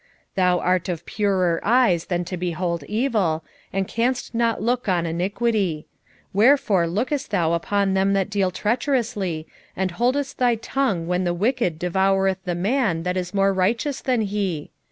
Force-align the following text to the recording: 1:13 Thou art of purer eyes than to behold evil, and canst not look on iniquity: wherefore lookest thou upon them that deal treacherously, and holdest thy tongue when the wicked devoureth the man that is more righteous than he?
1:13 0.31 0.33
Thou 0.33 0.59
art 0.61 0.89
of 0.89 1.05
purer 1.05 1.59
eyes 1.61 2.05
than 2.05 2.25
to 2.25 2.35
behold 2.35 2.83
evil, 2.87 3.43
and 3.71 3.87
canst 3.87 4.33
not 4.33 4.59
look 4.59 4.89
on 4.89 5.05
iniquity: 5.05 5.85
wherefore 6.33 6.87
lookest 6.87 7.29
thou 7.29 7.53
upon 7.53 7.93
them 7.93 8.13
that 8.13 8.31
deal 8.31 8.49
treacherously, 8.49 9.45
and 9.77 9.91
holdest 9.91 10.39
thy 10.39 10.55
tongue 10.55 11.05
when 11.05 11.23
the 11.23 11.35
wicked 11.35 11.77
devoureth 11.77 12.43
the 12.45 12.55
man 12.55 13.03
that 13.03 13.15
is 13.15 13.31
more 13.31 13.53
righteous 13.53 14.01
than 14.01 14.21
he? 14.21 14.71